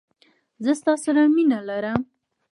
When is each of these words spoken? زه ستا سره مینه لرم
زه 0.63 0.71
ستا 0.79 0.93
سره 1.03 1.21
مینه 1.35 1.59
لرم 1.67 2.01